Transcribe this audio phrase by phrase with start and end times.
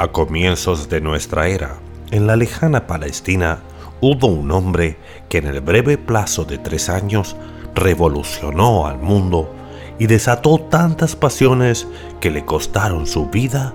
[0.00, 1.76] A comienzos de nuestra era,
[2.12, 3.58] en la lejana Palestina,
[4.00, 4.96] hubo un hombre
[5.28, 7.34] que en el breve plazo de tres años
[7.74, 9.52] revolucionó al mundo
[9.98, 11.88] y desató tantas pasiones
[12.20, 13.74] que le costaron su vida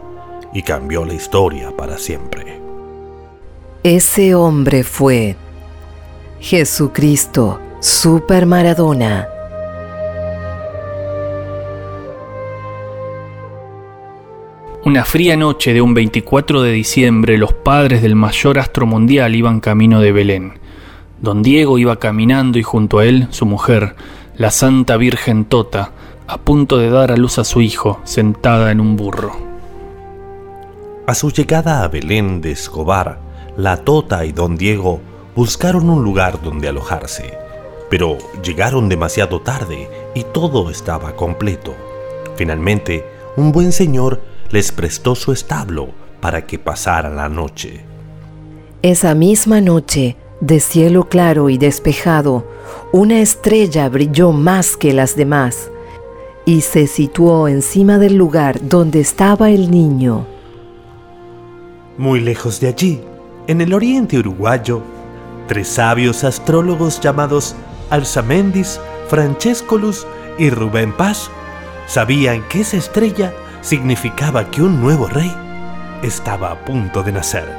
[0.53, 2.61] y cambió la historia para siempre.
[3.83, 5.35] Ese hombre fue
[6.39, 9.32] Jesucristo, Super Maradona.
[14.85, 19.61] Una fría noche de un 24 de diciembre, los padres del mayor astro mundial iban
[19.61, 20.59] camino de Belén.
[21.21, 23.95] Don Diego iba caminando y junto a él su mujer,
[24.35, 25.93] la Santa Virgen Tota,
[26.27, 29.31] a punto de dar a luz a su hijo, sentada en un burro.
[31.07, 33.21] A su llegada a Belén de Escobar,
[33.55, 34.99] la Tota y don Diego
[35.33, 37.37] buscaron un lugar donde alojarse,
[37.89, 41.73] pero llegaron demasiado tarde y todo estaba completo.
[42.35, 43.05] Finalmente,
[43.37, 45.89] un buen señor les prestó su establo
[46.21, 47.83] para que pasara la noche.
[48.83, 52.45] Esa misma noche, de cielo claro y despejado,
[52.91, 55.71] una estrella brilló más que las demás
[56.45, 60.27] y se situó encima del lugar donde estaba el niño.
[61.97, 63.01] Muy lejos de allí,
[63.47, 64.83] en el oriente uruguayo,
[65.47, 67.55] tres sabios astrólogos llamados
[67.89, 68.79] Alzamendis,
[69.09, 70.05] Francescolus
[70.37, 71.31] y Rubén Paz
[71.87, 73.33] sabían que esa estrella
[73.63, 75.33] significaba que un nuevo rey
[76.03, 77.49] estaba a punto de nacer.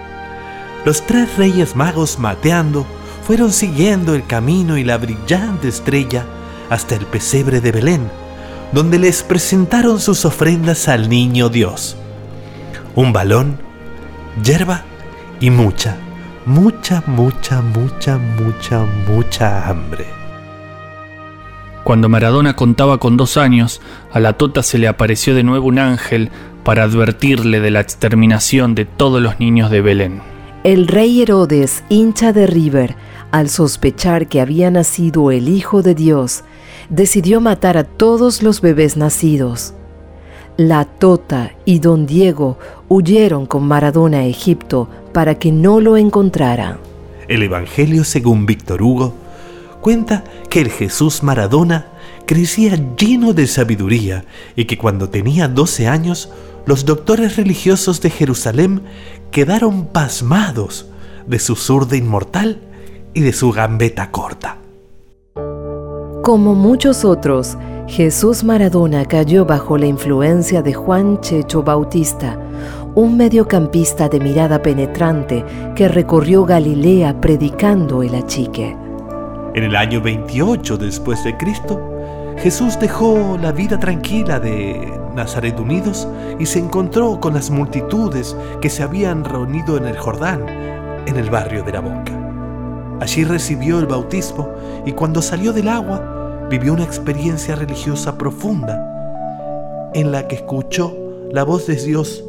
[0.84, 2.86] Los tres reyes magos mateando
[3.26, 6.26] fueron siguiendo el camino y la brillante estrella
[6.68, 8.10] hasta el pesebre de Belén,
[8.72, 11.96] donde les presentaron sus ofrendas al niño Dios.
[12.94, 13.58] Un balón,
[14.42, 14.84] hierba
[15.40, 15.96] y mucha,
[16.44, 20.23] mucha, mucha, mucha, mucha, mucha hambre.
[21.84, 25.78] Cuando Maradona contaba con dos años, a la tota se le apareció de nuevo un
[25.78, 26.30] ángel
[26.64, 30.22] para advertirle de la exterminación de todos los niños de Belén.
[30.64, 32.96] El rey Herodes, hincha de River,
[33.32, 36.44] al sospechar que había nacido el Hijo de Dios,
[36.88, 39.74] decidió matar a todos los bebés nacidos.
[40.56, 42.58] La Tota y don Diego
[42.88, 46.78] huyeron con Maradona a Egipto para que no lo encontrara.
[47.28, 49.23] El Evangelio según Víctor Hugo
[49.84, 51.88] cuenta que el Jesús Maradona
[52.24, 54.24] crecía lleno de sabiduría
[54.56, 56.30] y que cuando tenía 12 años,
[56.64, 58.80] los doctores religiosos de Jerusalén
[59.30, 60.86] quedaron pasmados
[61.26, 62.62] de su zurda inmortal
[63.12, 64.56] y de su gambeta corta.
[66.22, 72.38] Como muchos otros, Jesús Maradona cayó bajo la influencia de Juan Checho Bautista,
[72.94, 75.44] un mediocampista de mirada penetrante
[75.76, 78.82] que recorrió Galilea predicando el achique.
[79.54, 81.80] En el año 28 después de Cristo,
[82.38, 86.08] Jesús dejó la vida tranquila de Nazaret Unidos
[86.40, 90.44] y se encontró con las multitudes que se habían reunido en el Jordán,
[91.06, 92.98] en el barrio de la Boca.
[93.00, 94.50] Allí recibió el bautismo
[94.84, 100.92] y cuando salió del agua vivió una experiencia religiosa profunda en la que escuchó
[101.30, 102.24] la voz de Dios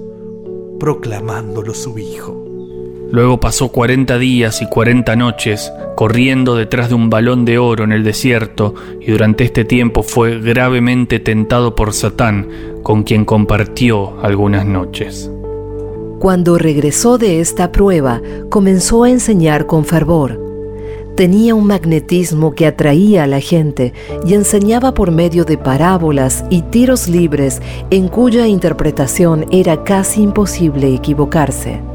[0.79, 2.44] proclamándolo su Hijo.
[3.11, 7.91] Luego pasó 40 días y 40 noches corriendo detrás de un balón de oro en
[7.91, 12.49] el desierto y durante este tiempo fue gravemente tentado por Satán,
[12.83, 15.31] con quien compartió algunas noches.
[16.19, 20.41] Cuando regresó de esta prueba, comenzó a enseñar con fervor.
[21.15, 23.93] Tenía un magnetismo que atraía a la gente
[24.25, 30.93] y enseñaba por medio de parábolas y tiros libres en cuya interpretación era casi imposible
[30.93, 31.94] equivocarse.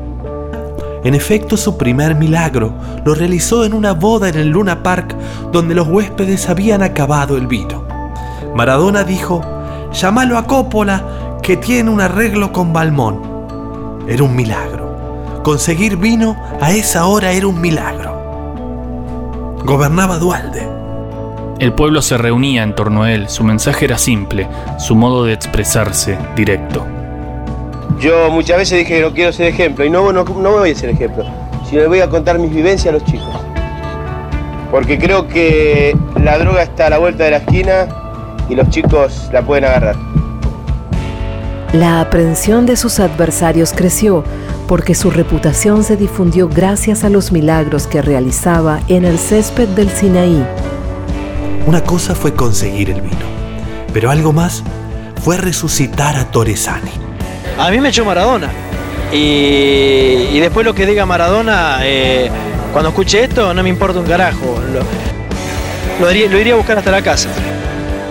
[1.02, 2.74] En efecto, su primer milagro
[3.04, 5.16] lo realizó en una boda en el Luna Park
[5.50, 7.84] donde los huéspedes habían acabado el vino.
[8.54, 9.40] Maradona dijo,
[9.92, 13.20] llámalo a Coppola que tiene un arreglo con Balmón.
[14.06, 15.40] Era un milagro.
[15.42, 18.10] Conseguir vino a esa hora era un milagro.
[19.64, 20.68] Gobernaba Dualde.
[21.58, 24.48] El pueblo se reunía en torno a él, su mensaje era simple,
[24.78, 26.86] su modo de expresarse directo.
[28.00, 30.74] Yo muchas veces dije que no quiero ser ejemplo y no, no, no voy a
[30.74, 31.24] ser ejemplo,
[31.68, 33.28] sino le voy a contar mis vivencias a los chicos.
[34.70, 37.88] Porque creo que la droga está a la vuelta de la esquina
[38.48, 39.96] y los chicos la pueden agarrar.
[41.74, 44.24] La aprensión de sus adversarios creció
[44.66, 49.90] porque su reputación se difundió gracias a los milagros que realizaba en el césped del
[49.90, 50.42] Sinaí.
[51.66, 53.26] Una cosa fue conseguir el vino,
[53.92, 54.64] pero algo más
[55.22, 56.99] fue resucitar a Torresani.
[57.60, 58.48] A mí me echó Maradona.
[59.12, 62.30] Y, y después lo que diga Maradona, eh,
[62.72, 64.58] cuando escuche esto, no me importa un carajo.
[64.72, 64.80] Lo,
[66.00, 67.28] lo, iría, lo iría a buscar hasta la casa.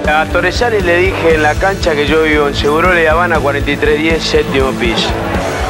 [0.08, 4.24] A Torresani le dije en la cancha que yo vivo en Seguro de Habana 4310,
[4.24, 5.10] séptimo piso.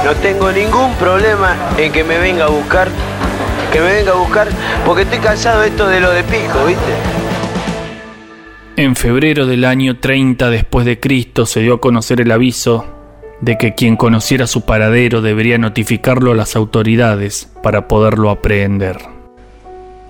[0.04, 2.90] No tengo ningún problema en que me venga a buscar,
[3.72, 4.50] que me venga a buscar,
[4.86, 6.92] porque estoy cansado de esto de lo de pico, ¿viste?
[8.76, 12.99] En febrero del año 30 después de Cristo se dio a conocer el aviso
[13.42, 18.98] de que quien conociera su paradero debería notificarlo a las autoridades para poderlo aprehender.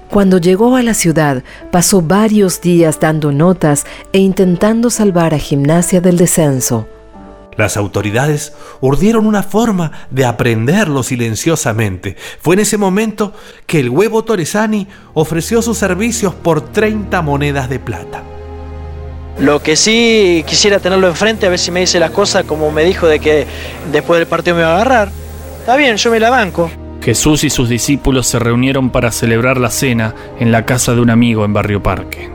[0.09, 6.01] Cuando llegó a la ciudad, pasó varios días dando notas e intentando salvar a Gimnasia
[6.01, 6.87] del descenso.
[7.57, 12.15] Las autoridades urdieron una forma de aprenderlo silenciosamente.
[12.39, 13.33] Fue en ese momento
[13.67, 18.23] que el huevo Torresani ofreció sus servicios por 30 monedas de plata.
[19.39, 22.83] Lo que sí quisiera tenerlo enfrente, a ver si me dice las cosas como me
[22.83, 23.47] dijo de que
[23.89, 25.11] después del partido me va a agarrar.
[25.59, 26.69] Está bien, yo me la banco.
[27.01, 31.09] Jesús y sus discípulos se reunieron para celebrar la cena en la casa de un
[31.09, 32.29] amigo en Barrio Parque.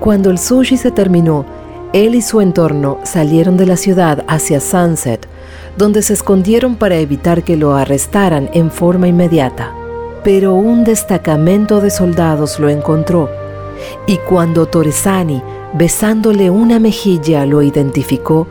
[0.00, 1.46] Cuando el sushi se terminó,
[1.92, 5.28] él y su entorno salieron de la ciudad hacia Sunset,
[5.76, 9.72] donde se escondieron para evitar que lo arrestaran en forma inmediata.
[10.24, 13.30] Pero un destacamento de soldados lo encontró
[14.06, 15.42] y cuando Torresani,
[15.74, 18.46] besándole una mejilla, lo identificó,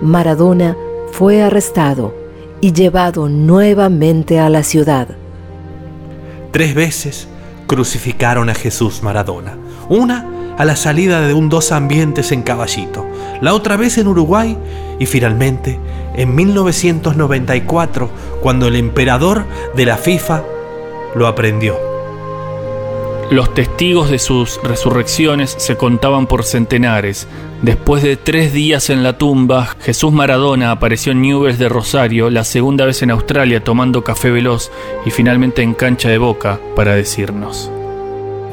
[0.00, 0.76] Maradona
[1.12, 2.14] fue arrestado
[2.60, 5.08] y llevado nuevamente a la ciudad.
[6.50, 7.28] Tres veces
[7.66, 9.56] crucificaron a Jesús Maradona.
[9.88, 13.06] Una a la salida de un dos ambientes en Caballito,
[13.40, 14.56] la otra vez en Uruguay
[14.98, 15.80] y finalmente
[16.14, 19.44] en 1994 cuando el emperador
[19.74, 20.42] de la FIFA
[21.14, 21.91] lo aprendió.
[23.30, 27.26] Los testigos de sus resurrecciones se contaban por centenares.
[27.62, 32.44] Después de tres días en la tumba, Jesús Maradona apareció en Newell's de Rosario, la
[32.44, 34.70] segunda vez en Australia tomando café veloz
[35.06, 37.70] y finalmente en cancha de boca para decirnos.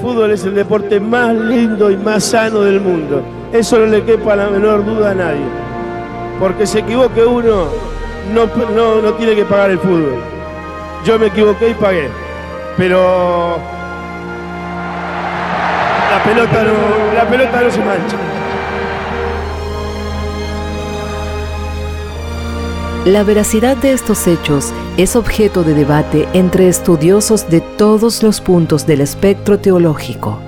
[0.01, 3.21] Fútbol es el deporte más lindo y más sano del mundo.
[3.51, 5.45] Eso no le quepa la menor duda a nadie.
[6.39, 7.65] Porque se equivoque uno,
[8.33, 10.21] no, no, no tiene que pagar el fútbol.
[11.03, 12.09] Yo me equivoqué y pagué.
[12.77, 13.59] Pero
[16.33, 18.17] pelota no, la pelota no se mancha.
[23.05, 28.85] La veracidad de estos hechos es objeto de debate entre estudiosos de todos los puntos
[28.85, 30.39] del espectro teológico.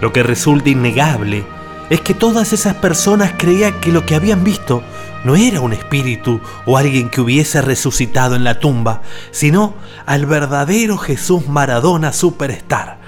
[0.00, 1.44] Lo que resulta innegable
[1.90, 4.82] es que todas esas personas creían que lo que habían visto
[5.24, 9.02] no era un espíritu o alguien que hubiese resucitado en la tumba,
[9.32, 9.74] sino
[10.06, 12.98] al verdadero Jesús Maradona Superstar,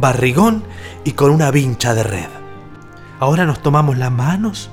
[0.00, 0.64] barrigón
[1.04, 2.28] y con una vincha de red.
[3.20, 4.70] Ahora nos tomamos las manos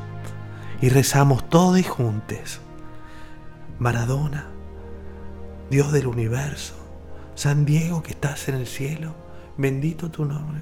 [0.82, 2.62] y rezamos todos juntos.
[3.80, 4.48] Maradona,
[5.70, 6.76] Dios del universo,
[7.34, 9.16] San Diego que estás en el cielo,
[9.58, 10.62] bendito tu nombre.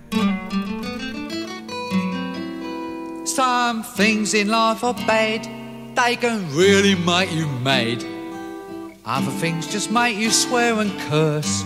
[3.25, 5.47] Some things in life are bad,
[5.95, 8.03] they can really make you mad.
[9.05, 11.65] Other things just make you swear and curse.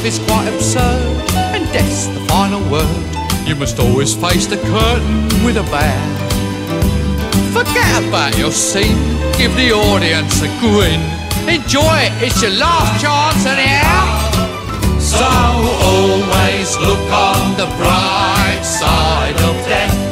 [0.00, 3.46] life is quite absurd, and death's the final word.
[3.46, 6.00] You must always face the curtain with a bow.
[7.52, 8.96] Forget about your scene,
[9.36, 11.00] give the audience a grin.
[11.48, 14.06] Enjoy it, it's your last chance anyhow.
[14.98, 15.26] So
[15.92, 20.08] always look on the bright side of death.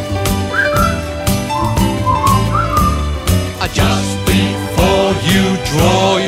[3.75, 6.28] Just before you draw your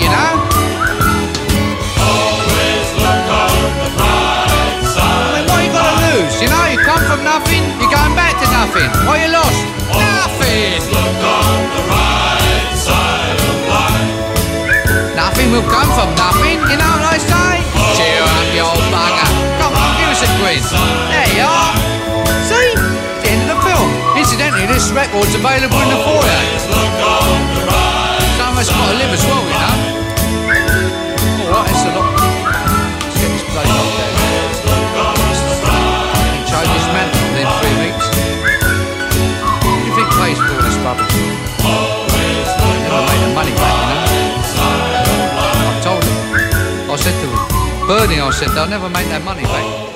[0.00, 0.32] you know.
[5.00, 6.34] I mean, what you lose?
[6.42, 8.90] You know, you come from nothing, you're going back to nothing.
[9.06, 9.60] What you lost?
[9.96, 10.80] Nothing.
[15.16, 17.60] Nothing will come from nothing, you know what I say?
[17.96, 19.28] Cheer up, you old bugger.
[19.60, 20.64] Come on, give us a quiz.
[21.12, 21.74] There you are.
[22.48, 22.74] See?
[23.22, 23.88] The end of the film.
[24.16, 27.59] Incidentally, this record's available in the foyer.
[28.60, 29.72] Us got to live as well, you know.
[31.48, 32.12] Alright, it's a lot.
[32.12, 34.12] Let's get this bloody lot down.
[36.28, 38.04] And change this man within three weeks.
[39.64, 41.08] Do you think pays for all this rubbish?
[42.84, 44.04] Never made the money back, you know.
[45.64, 46.20] I told him.
[46.92, 49.89] I said to him, Bernie, I said, they'll never make that money back.